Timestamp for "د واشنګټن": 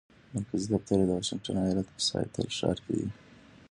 1.07-1.55